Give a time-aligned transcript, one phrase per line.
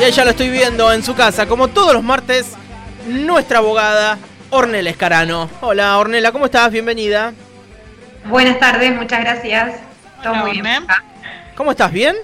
[0.00, 2.54] Y ahí ya lo estoy viendo en su casa, como todos los martes,
[3.06, 4.16] nuestra abogada
[4.48, 5.50] Ornella Escarano.
[5.60, 6.72] Hola Ornella, ¿cómo estás?
[6.72, 7.34] Bienvenida.
[8.24, 9.74] Buenas tardes, muchas gracias.
[10.22, 10.86] Todo muy bien.
[11.54, 11.92] ¿Cómo estás?
[11.92, 12.16] ¿Bien?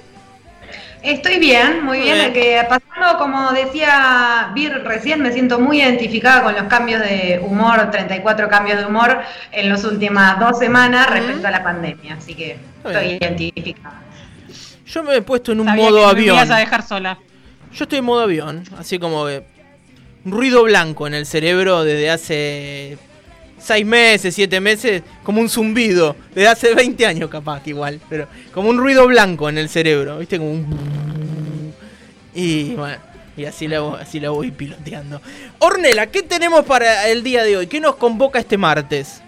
[1.03, 2.33] Estoy bien, muy bien.
[2.33, 7.91] Que pasando, como decía Vir recién, me siento muy identificada con los cambios de humor,
[7.91, 9.21] 34 cambios de humor
[9.53, 12.15] en las últimas dos semanas respecto a la pandemia.
[12.15, 14.01] Así que estoy identificada.
[14.87, 16.37] Yo me he puesto en un modo avión.
[16.37, 17.19] Me a dejar sola.
[17.77, 19.43] Yo estoy en modo avión, así como un
[20.25, 22.97] ruido blanco en el cerebro desde hace
[23.59, 28.29] seis meses, siete meses, como un zumbido, desde hace 20 años capaz que igual, pero
[28.55, 30.39] como un ruido blanco en el cerebro, ¿viste?
[30.39, 31.75] Como un...
[32.35, 32.97] Y bueno,
[33.37, 35.21] y así la, así la voy piloteando.
[35.59, 37.67] Ornela, ¿qué tenemos para el día de hoy?
[37.67, 39.21] ¿Qué nos convoca este martes?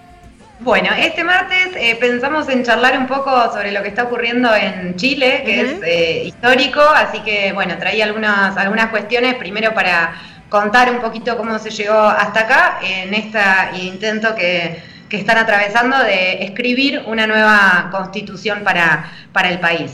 [0.60, 4.96] Bueno, este martes eh, pensamos en charlar un poco sobre lo que está ocurriendo en
[4.96, 10.14] Chile, que es eh, histórico, así que bueno, traía algunas, algunas cuestiones, primero para
[10.48, 13.38] contar un poquito cómo se llegó hasta acá, en este
[13.82, 19.92] intento que, que están atravesando de escribir una nueva constitución para, para el país.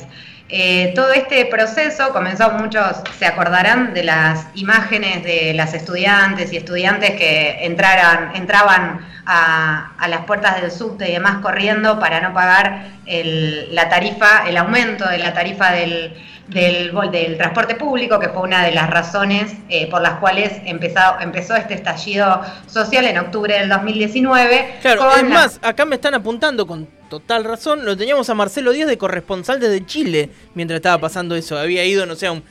[0.48, 6.56] Eh, todo este proceso comenzó, muchos se acordarán de las imágenes de las estudiantes y
[6.56, 12.88] estudiantes que entraran, entraban a, las puertas del subte y demás corriendo para no pagar
[13.06, 16.14] la tarifa, el aumento de la tarifa del,
[16.48, 21.56] del, transporte público, que fue una de las razones eh, por las cuales empezó, empezó
[21.56, 24.76] este estallido social en octubre del 2019.
[24.82, 28.88] Claro, es más, acá me están apuntando con total razón, lo teníamos a Marcelo Díaz
[28.88, 31.58] de corresponsal desde Chile mientras estaba pasando eso.
[31.58, 32.42] Había ido, no sé, a un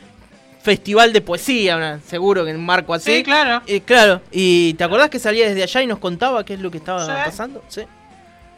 [0.63, 3.17] festival de poesía, seguro que en marco así.
[3.17, 3.61] Sí, claro.
[3.67, 6.71] Y claro, ¿y te acordás que salía desde allá y nos contaba qué es lo
[6.71, 7.61] que estaba pasando?
[7.67, 7.81] Sí.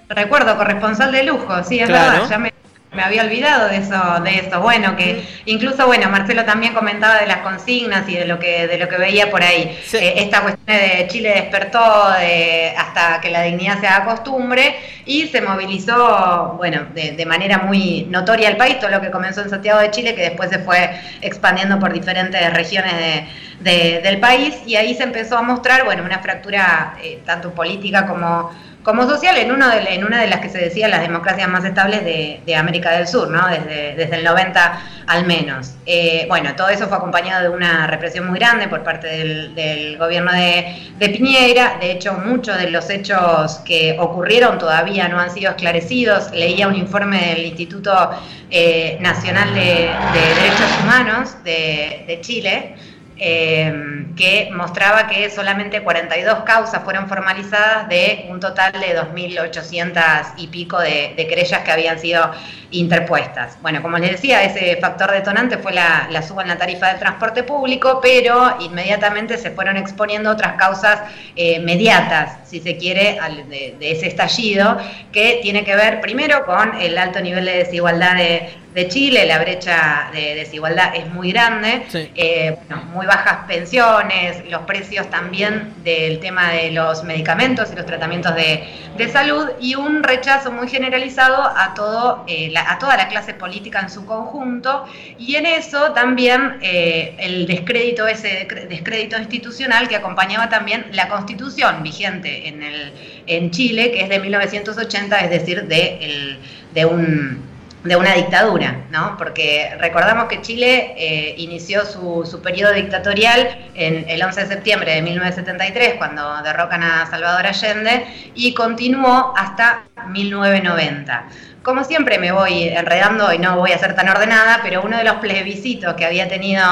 [0.07, 2.53] Recuerdo, corresponsal de lujo, sí, es verdad, ya me
[2.95, 4.61] me había olvidado de eso, de eso.
[4.61, 8.77] Bueno, que incluso, bueno, Marcelo también comentaba de las consignas y de lo que, de
[8.77, 9.77] lo que veía por ahí.
[9.93, 14.75] Eh, esta cuestión de Chile despertó hasta que la dignidad se haga costumbre
[15.05, 19.49] y se movilizó, bueno, de, manera muy notoria el país, todo lo que comenzó en
[19.49, 20.89] Santiago de Chile, que después se fue
[21.21, 23.25] expandiendo por diferentes regiones
[23.59, 28.51] del país y ahí se empezó a mostrar, bueno, una fractura eh, tanto política como
[28.85, 31.65] como social en, uno de, en una de las que se decía las democracias más
[31.65, 33.47] estables de, América del Sur, ¿no?
[33.47, 35.73] desde, el 90 al menos.
[35.87, 40.31] Eh, bueno, todo eso fue acompañado de una represión muy grande por parte del, gobierno
[40.31, 41.77] de, Piñera.
[41.81, 46.29] De hecho, muchos de los hechos que ocurrieron todavía no han sido esclarecidos.
[46.31, 48.11] Leía un informe del Instituto
[48.51, 52.75] eh, Nacional de, Derechos Humanos de Chile
[53.17, 60.47] eh, que mostraba que solamente 42 causas fueron formalizadas de un total de 2.800 y
[60.47, 62.31] pico de, querellas que habían sido
[62.71, 63.57] interpuestas.
[63.61, 67.43] Bueno, como les decía, ese factor detonante fue la, suba en la tarifa del transporte
[67.43, 71.01] público, pero inmediatamente se fueron exponiendo otras causas
[71.35, 73.17] eh, mediatas, si se quiere,
[73.49, 74.77] de, de ese estallido,
[75.11, 79.39] que tiene que ver primero con el alto nivel de desigualdad de de Chile, la
[79.39, 82.57] brecha de desigualdad es muy grande, eh,
[82.93, 88.67] muy bajas pensiones, los precios también del tema de los medicamentos y los tratamientos de,
[89.13, 93.89] salud y un rechazo muy generalizado a, todo, eh, a toda la clase política en
[93.89, 94.85] su conjunto
[95.17, 101.81] y en eso también eh, el descrédito, ese descrédito institucional que acompañaba también la constitución
[101.81, 102.91] vigente en, el,
[103.27, 106.37] en Chile, que es de 1980, es decir, de,
[106.73, 107.44] de un
[107.85, 109.15] de una dictadura, ¿no?
[109.17, 114.95] Porque recordamos que Chile eh, inició su, su, periodo dictatorial en el 11 de septiembre
[114.95, 121.25] de 1973, cuando derrocan a Salvador Allende, y continuó hasta 1990.
[121.65, 125.03] Como siempre me voy enredando y no voy a ser tan ordenada, pero uno de
[125.03, 126.63] los plebiscitos que había tenido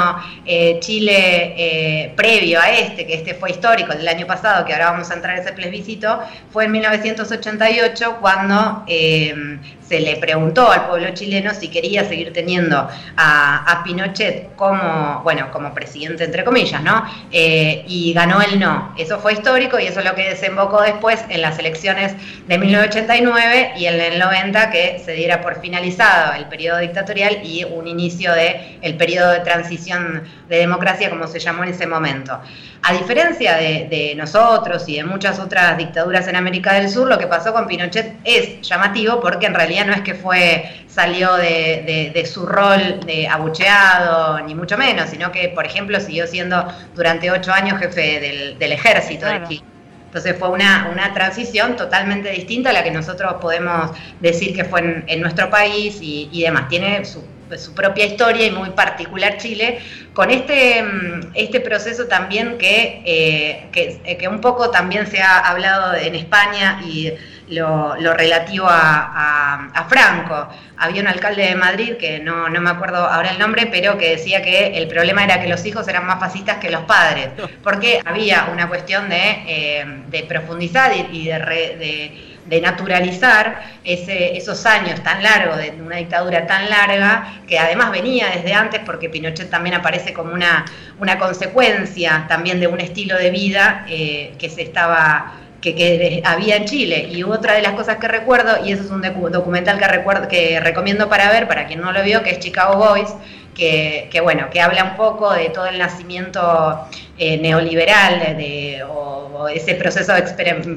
[0.45, 4.73] eh, Chile eh, previo a este, que este fue histórico, el del año pasado, que
[4.73, 6.19] ahora vamos a entrar a ese plebiscito,
[6.51, 12.87] fue en 1988 cuando eh, se le preguntó al pueblo chileno si quería seguir teniendo
[13.17, 17.03] a, Pinochet como, bueno, como presidente, entre comillas, ¿no?
[17.31, 18.93] y ganó el no.
[18.97, 22.13] Eso fue histórico y eso es lo que desembocó después en las elecciones
[22.47, 27.39] de 1989 89 y en el 90 que se diera por finalizado el periodo dictatorial
[27.43, 31.87] y un inicio del el periodo de transición de democracia como se llamó en ese
[31.87, 32.39] momento.
[32.81, 37.27] A diferencia de, nosotros y de muchas otras dictaduras en América del Sur, lo que
[37.27, 42.45] pasó con Pinochet es llamativo porque en realidad no es que fue salió de, su
[42.45, 47.79] rol de abucheado, ni mucho menos, sino que, por ejemplo, siguió siendo durante ocho años
[47.79, 49.72] jefe del, ejército de Chile.
[50.13, 53.89] Entonces fue una, una, transición totalmente distinta a la que nosotros podemos
[54.19, 56.69] decir que fue en, nuestro país y, y demás.
[56.69, 57.23] Tiene su
[57.57, 59.79] su propia historia y muy particular Chile,
[60.13, 65.39] con este, mm, este proceso también que, eh, eh, que, un poco también se ha
[65.39, 67.11] hablado en España y
[67.49, 70.47] lo, relativo a, Franco.
[70.77, 74.41] Había un alcalde de Madrid, que no, me acuerdo ahora el nombre, pero que decía
[74.41, 77.29] que el problema era que los hijos eran más fascistas que los padres,
[77.61, 85.01] porque había una cuestión de, eh, profundizar y, de, de de naturalizar ese, esos años
[85.01, 89.75] tan largos de una dictadura tan larga, que además venía desde antes, porque Pinochet también
[89.75, 90.65] aparece como una,
[90.99, 95.33] una consecuencia también de un estilo de vida eh, que se estaba
[95.71, 97.07] que, había en Chile.
[97.09, 99.01] Y otra de las cosas que recuerdo, y eso es un
[99.31, 102.75] documental que, recuerdo, que recomiendo para ver, para quien no lo vio, que es Chicago
[102.75, 103.09] Boys,
[103.55, 106.87] que, bueno, que habla un poco de todo el nacimiento
[107.17, 110.19] eh, neoliberal de, o, ese proceso de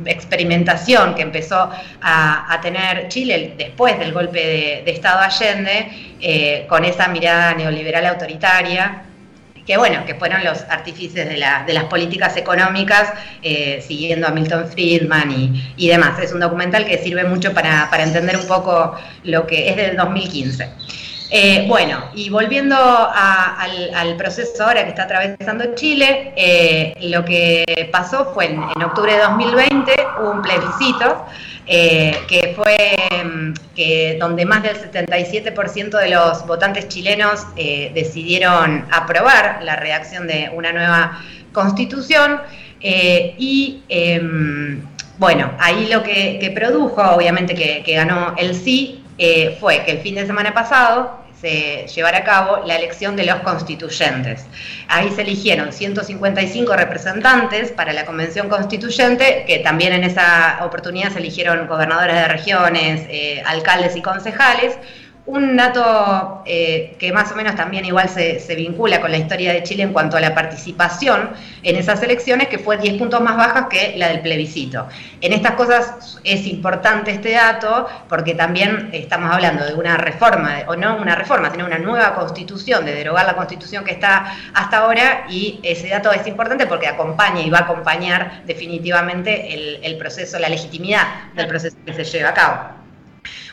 [0.06, 1.70] experimentación que empezó
[2.02, 5.88] a, tener Chile después del golpe de, Estado Allende,
[6.20, 9.05] eh, con esa mirada neoliberal autoritaria
[9.66, 15.30] que bueno, que fueron los artífices de, las políticas económicas, eh, siguiendo a Milton Friedman
[15.76, 16.18] y, demás.
[16.20, 20.70] Es un documental que sirve mucho para, entender un poco lo que es del 2015.
[21.30, 28.32] Eh, bueno, y volviendo al, proceso ahora que está atravesando Chile, eh, lo que pasó
[28.32, 31.26] fue en, octubre de 2020 hubo un plebiscito
[31.66, 39.62] eh, que fue mm, que donde más del 77% de los votantes chilenos decidieron aprobar
[39.62, 41.20] la redacción de una nueva
[41.52, 42.40] constitución
[42.80, 44.80] y em,
[45.18, 49.98] bueno, ahí lo que, produjo, obviamente que, que ganó el sí, eh, fue que el
[49.98, 54.46] fin de semana pasado se llevara a cabo la elección de los constituyentes.
[54.88, 61.18] Ahí se eligieron 155 representantes para la convención constituyente, que también en esa oportunidad se
[61.18, 64.76] eligieron gobernadores de regiones, eh, alcaldes y concejales
[65.26, 69.62] un dato eh, que más o menos también igual se, vincula con la historia de
[69.64, 71.30] Chile en cuanto a la participación
[71.64, 74.86] en esas elecciones, que fue 10 puntos más baja que la del plebiscito.
[75.20, 80.76] En estas cosas es importante este dato porque también estamos hablando de una reforma, o
[80.76, 85.24] no una reforma, sino una nueva constitución, de derogar la constitución que está hasta ahora
[85.28, 90.38] y ese dato es importante porque acompaña y va a acompañar definitivamente el, el proceso,
[90.38, 92.85] la legitimidad del proceso que se lleva a cabo.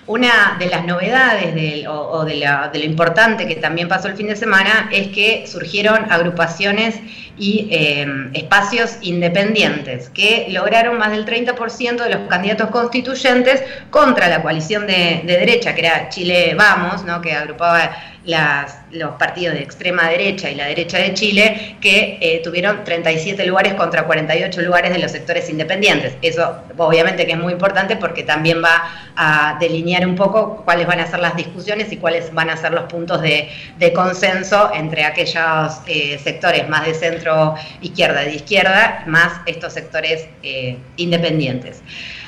[0.05, 1.55] Una de las novedades
[1.87, 2.35] o, de,
[2.73, 6.99] lo importante que también pasó el fin de semana es que surgieron agrupaciones
[7.37, 14.41] y eh, espacios independientes que lograron más del 30% de los candidatos constituyentes contra la
[14.41, 17.21] coalición de, de derecha, que era Chile Vamos, ¿no?
[17.21, 17.91] que agrupaba
[18.25, 23.73] los partidos de extrema derecha y la derecha de Chile, que eh, tuvieron 37 lugares
[23.73, 26.15] contra 48 lugares de los sectores independientes.
[26.21, 28.83] Eso obviamente que es muy importante porque también va
[29.15, 32.71] a delinear un poco cuáles van a ser las discusiones y cuáles van a ser
[32.71, 33.49] los puntos de,
[33.93, 36.93] consenso entre aquellos eh, sectores más de
[37.81, 41.81] izquierda de izquierda, más estos sectores eh, independientes.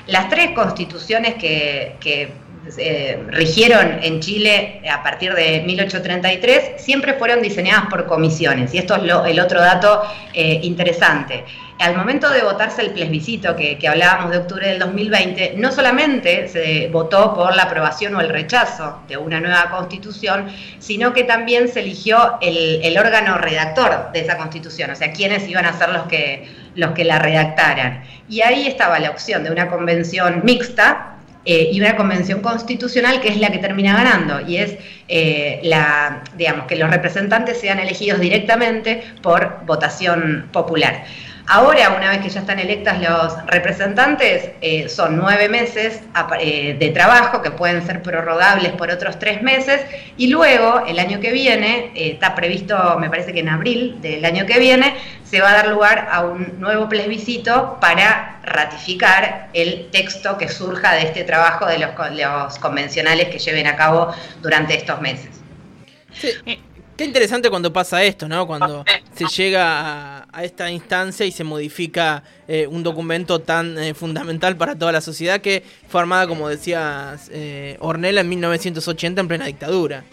[0.07, 2.31] Las tres constituciones que, que
[2.77, 8.73] eh, rigieron en Chile a partir de 1833 siempre fueron diseñadas por comisiones.
[8.73, 10.01] Y esto es el otro dato
[10.33, 11.43] eh, interesante.
[11.77, 16.87] Al momento de votarse el plebiscito que, hablábamos de octubre del 2020, no solamente se
[16.87, 20.47] votó por la aprobación o el rechazo de una nueva constitución,
[20.79, 25.47] sino que también se eligió el, el órgano redactor de esa constitución, o sea, quiénes
[25.49, 28.03] iban a ser los que, los que la redactaran.
[28.29, 31.15] Y ahí estaba la opción de una convención mixta,
[31.47, 34.77] eh, y una convención constitucional que es la que termina ganando y es
[35.07, 41.03] eh, la, digamos, que los representantes sean elegidos directamente por votación popular.
[41.47, 46.01] Ahora, una vez que ya están electas los representantes, eh, son nueve meses
[46.39, 49.81] eh, de trabajo que pueden ser prorrogables por otros tres meses
[50.17, 54.25] y luego, el año que viene, eh, está previsto, me parece que en abril del
[54.25, 59.91] año que viene, se va a dar lugar a un nuevo plebiscito para ratificar el
[59.91, 64.11] texto que surja de este trabajo de los, convencionales que lleven a cabo
[64.41, 65.29] durante estos meses.
[66.11, 66.31] Sí.
[66.97, 68.47] Qué interesante cuando pasa esto, ¿no?
[68.47, 74.55] Cuando se llega a, esta instancia y se modifica eh, un documento tan eh, fundamental
[74.55, 79.45] para toda la sociedad que fue armada, como decía eh, Ornella, en 1980 en plena
[79.45, 80.03] dictadura.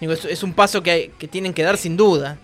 [0.00, 2.38] es, un paso que, que tienen que dar sin duda.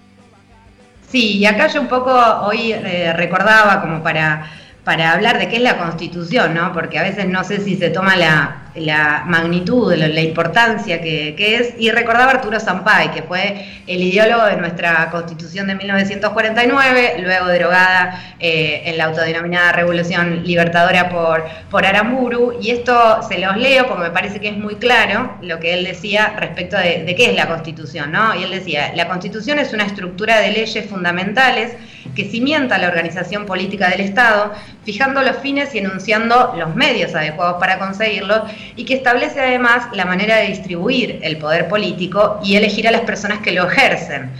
[1.11, 4.50] Sí, y acá yo un poco hoy recordaba como para,
[4.85, 6.73] para hablar de qué es la constitución, ¿no?
[6.73, 11.75] Porque a veces no sé si se toma la, la magnitud, la importancia que, es,
[11.78, 18.37] y recordaba Arturo Zampay, que fue el ideólogo de nuestra constitución de 1949, luego derogada
[18.40, 24.02] eh, en la autodenominada Revolución Libertadora por, por Aramburu, y esto se los leo porque
[24.04, 27.37] me parece que es muy claro lo que él decía respecto de, de qué es
[27.37, 28.35] la constitución, ¿no?
[28.35, 31.73] Y él decía, la constitución es una estructura de leyes fundamentales
[32.14, 34.52] que cimienta la organización política del Estado,
[34.84, 38.42] fijando los fines y enunciando los medios adecuados para conseguirlos,
[38.76, 43.02] y que establece además la manera de distribuir el poder político y elegir a las
[43.02, 44.30] personas que lo ejercen.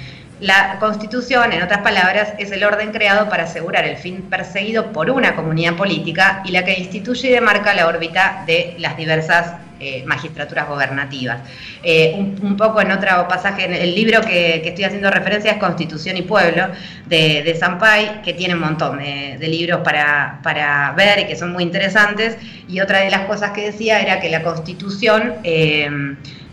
[0.41, 5.11] La Constitución, en otras palabras, es el orden creado para asegurar el fin perseguido por
[5.11, 10.05] una comunidad política y la que instituye y demarca la órbita de las diversas eh,
[10.07, 11.41] magistraturas gobernativas.
[11.83, 16.17] Eh, un, poco en otro pasaje, en el libro que, estoy haciendo referencia es Constitución
[16.17, 16.69] y Pueblo
[17.07, 21.53] de, de Sampay, que tiene un montón de, libros para, para, ver y que son
[21.53, 22.39] muy interesantes.
[22.69, 25.89] Y otra de las cosas que decía era que la Constitución, eh,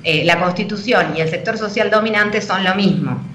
[0.04, 3.31] la Constitución y el sector social dominante son lo mismo.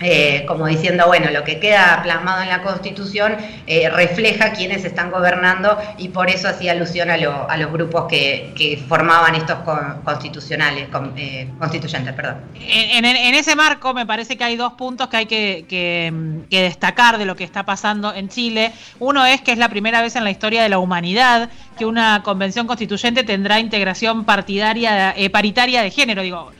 [0.00, 3.36] Eh, como diciendo, bueno, lo que queda plasmado en la Constitución
[3.66, 9.36] eh, refleja quienes están gobernando y por eso hacía alusión a, los grupos que, formaban
[9.36, 9.58] estos
[10.04, 12.12] constitucionales, eh, constituyentes.
[12.12, 12.36] Perdón.
[12.60, 17.36] En, ese marco me parece que hay dos puntos que hay que, destacar de lo
[17.36, 18.72] que está pasando en Chile.
[18.98, 22.22] Uno es que es la primera vez en la historia de la humanidad que una
[22.24, 26.22] convención constituyente tendrá integración partidaria, paritaria de género.
[26.22, 26.50] Digo,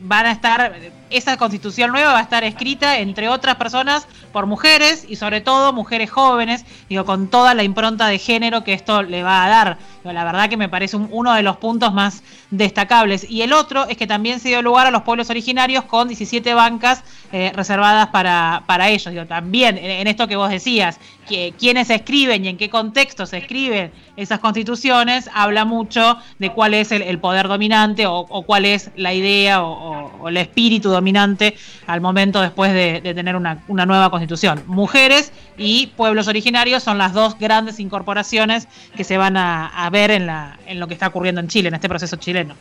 [0.00, 0.72] van a estar
[1.10, 5.72] esa constitución nueva va a estar escrita, entre otras personas, por mujeres y sobre todo
[5.72, 9.78] mujeres jóvenes, digo, con toda la impronta de género que esto le va a dar.
[10.04, 13.28] la verdad que me parece uno de los puntos más destacables.
[13.28, 16.54] Y el otro es que también se dio lugar a los pueblos originarios con 17
[16.54, 19.12] bancas eh, reservadas para, para ellos.
[19.12, 20.98] Digo, también en, esto que vos decías,
[21.28, 26.74] que quiénes escriben y en qué contexto se escriben esas constituciones, habla mucho de cuál
[26.74, 32.00] es el, poder dominante o, cuál es la idea o, o el espíritu dominante al
[32.00, 34.62] momento después de, tener una, nueva constitución.
[34.66, 40.26] Mujeres y pueblos originarios son las dos grandes incorporaciones que se van a, ver en,
[40.26, 42.54] la, en lo que está ocurriendo en Chile, en este proceso chileno.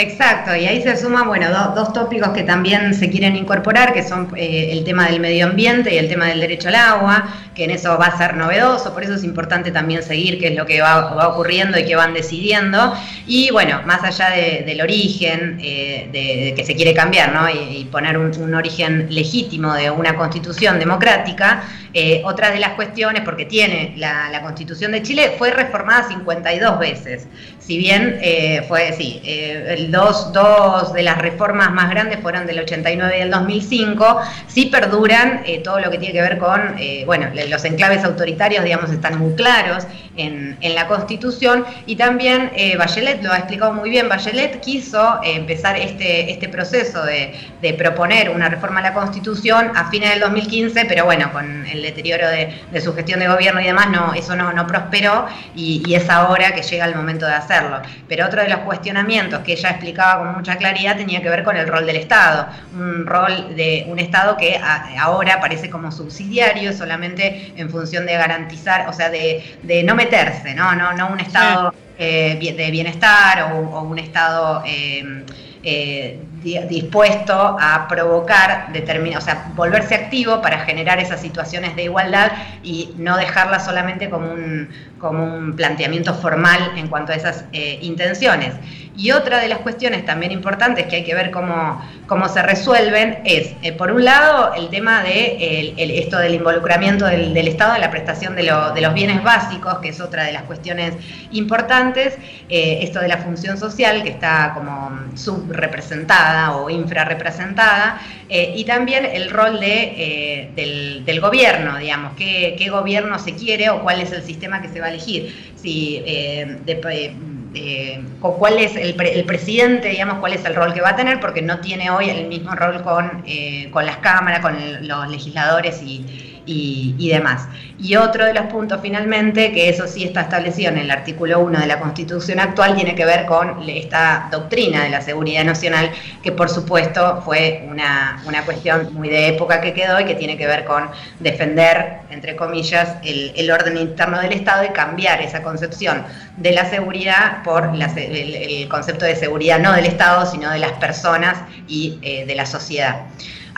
[0.00, 4.32] Exacto, y ahí se suman, bueno, dos tópicos que también se quieren incorporar, que son
[4.36, 7.72] eh, el tema del medio ambiente y el tema del derecho al agua, que en
[7.72, 10.80] eso va a ser novedoso, por eso es importante también seguir qué es lo que
[10.80, 12.94] va, ocurriendo y qué van decidiendo.
[13.26, 17.50] Y bueno, más allá del origen eh, de, que se quiere cambiar, ¿no?
[17.50, 23.46] Y, poner un, origen legítimo de una constitución democrática, eh, otra de las cuestiones, porque
[23.46, 27.26] tiene la, la constitución de Chile, fue reformada 52 veces
[27.68, 32.60] si bien eh, fue, sí, eh, dos, dos, de las reformas más grandes fueron del
[32.60, 37.26] 89 y del 2005, sí perduran eh, todo lo que tiene que ver con, bueno,
[37.50, 39.86] los enclaves autoritarios, digamos, están muy claros
[40.18, 41.64] en, la Constitución.
[41.86, 47.34] Y también Bachelet lo ha explicado muy bien, Bachelet quiso empezar este, este proceso de,
[47.78, 52.28] proponer una reforma a la Constitución a fines del 2015, pero bueno, con el deterioro
[52.28, 56.08] de, su gestión de gobierno y demás, no, eso no, no prosperó y, y es
[56.10, 57.80] ahora que llega el momento de hacerlo.
[58.08, 61.56] Pero otro de los cuestionamientos que ella explicaba con mucha claridad tenía que ver con
[61.56, 62.46] el rol del Estado,
[62.76, 64.60] un rol de un Estado que
[64.98, 69.42] ahora parece como subsidiario solamente en función de garantizar, o sea, de,
[69.84, 70.74] no meterse, ¿no?
[70.74, 74.62] No, no un Estado eh, de bienestar o, un Estado...
[74.66, 75.24] Eh,
[75.64, 82.30] eh, dispuesto a provocar, o sea, volverse activo para generar esas situaciones de igualdad
[82.62, 87.44] y no dejarla solamente como un, como un planteamiento formal en cuanto a esas
[87.82, 88.54] intenciones.
[88.98, 93.20] Y otra de las cuestiones también importantes que hay que ver cómo, cómo se resuelven
[93.24, 97.92] es, eh, por un lado, el tema de esto del involucramiento del, Estado en la
[97.92, 100.94] prestación de, los bienes básicos, que es otra de las cuestiones
[101.30, 108.64] importantes, eh, esto de la función social, que está como subrepresentada o infrarrepresentada, eh, y
[108.64, 114.24] también el rol de, del, gobierno, digamos, qué, gobierno se quiere o cuál es el
[114.24, 115.52] sistema que se va a elegir.
[115.54, 117.14] Si de,
[117.54, 121.42] eh, cuál es el, presidente, digamos, cuál es el rol que va a tener, porque
[121.42, 126.04] no tiene hoy el mismo rol con, eh, con las cámaras, con los legisladores y,
[126.48, 127.46] y, demás.
[127.78, 131.60] Y otro de los puntos finalmente, que eso sí está establecido en el artículo 1
[131.60, 135.90] de la Constitución actual, tiene que ver con esta doctrina de la seguridad nacional,
[136.22, 140.46] que por supuesto fue una, cuestión muy de época que quedó y que tiene que
[140.46, 140.88] ver con
[141.20, 146.04] defender, entre comillas, el, orden interno del Estado y cambiar esa concepción
[146.36, 151.38] de la seguridad por el, concepto de seguridad no del Estado, sino de las personas
[151.66, 153.06] y eh, de la sociedad.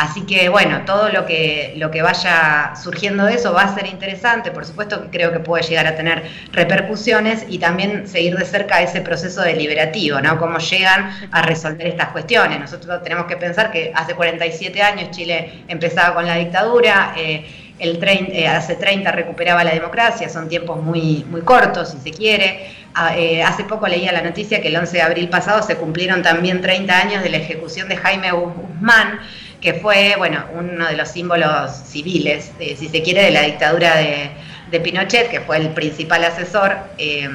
[0.00, 3.86] Así que bueno, todo lo que, lo que vaya surgiendo de eso va a ser
[3.86, 8.46] interesante, por supuesto que creo que puede llegar a tener repercusiones y también seguir de
[8.46, 10.38] cerca ese proceso deliberativo, ¿no?
[10.38, 12.58] Cómo llegan a resolver estas cuestiones.
[12.58, 17.12] Nosotros tenemos que pensar que hace 47 años Chile empezaba con la dictadura.
[17.18, 17.44] Eh,
[17.78, 22.70] eh, hace 30 recuperaba la democracia, son tiempos muy, muy cortos, si se quiere.
[22.94, 26.22] Ah, eh, hace poco leía la noticia que el 11 de abril pasado se cumplieron
[26.22, 29.20] también 30 años de la ejecución de Jaime Guzmán,
[29.60, 34.80] que fue bueno, uno de los símbolos civiles, si se quiere, de la dictadura de,
[34.80, 37.28] Pinochet, que fue el principal asesor eh,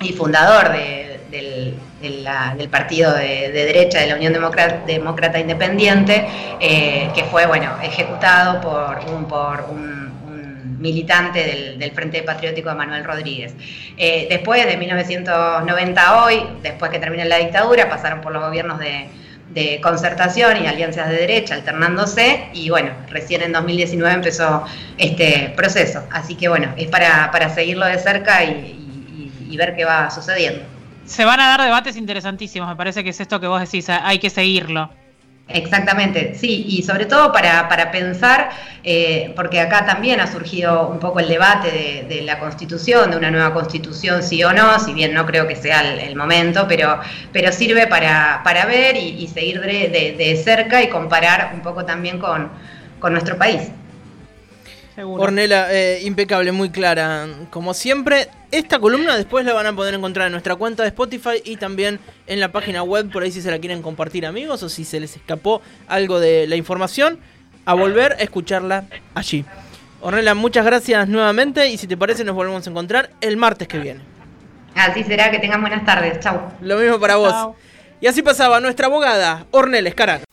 [0.00, 0.70] y fundador
[1.30, 1.74] del,
[2.70, 6.26] partido de, derecha de la Unión Demócrata, Independiente,
[6.60, 9.98] eh, que fue bueno, ejecutado por un, por un,
[10.78, 13.54] militante del, Frente Patriótico de Manuel Rodríguez.
[13.96, 19.08] Eh, después de 1990 hoy, después que termina la dictadura, pasaron por los gobiernos de
[19.50, 24.64] de concertación y alianzas de derecha alternándose y bueno, recién en 2019 empezó
[24.98, 26.02] este proceso.
[26.10, 28.78] Así que bueno, es para, para seguirlo de cerca y,
[29.48, 30.64] y ver qué va sucediendo.
[31.06, 34.18] Se van a dar debates interesantísimos, me parece que es esto que vos decís, hay
[34.18, 34.90] que seguirlo.
[35.50, 38.50] Exactamente, sí, y sobre todo para, para pensar,
[38.84, 43.30] eh, porque acá también ha surgido un poco el debate de, la constitución, de una
[43.30, 47.00] nueva constitución sí o no, si bien no creo que sea el, momento, pero,
[47.32, 52.18] pero sirve para, para ver y, seguir de, de, cerca y comparar un poco también
[52.18, 52.50] con,
[52.98, 53.70] con nuestro país.
[55.04, 57.26] Ornela, eh, impecable, muy clara.
[57.50, 61.42] Como siempre, esta columna después la van a poder encontrar en nuestra cuenta de Spotify
[61.44, 64.68] y también en la página web, por ahí si se la quieren compartir amigos o
[64.68, 67.18] si se les escapó algo de la información,
[67.64, 69.44] a volver a escucharla allí.
[70.00, 73.78] Ornela, muchas gracias nuevamente y si te parece nos volvemos a encontrar el martes que
[73.78, 74.00] viene.
[74.74, 76.40] Así será, que tengan buenas tardes, chau.
[76.60, 77.34] Lo mismo para vos.
[78.00, 80.27] Y así pasaba nuestra abogada, Ornella Escarano.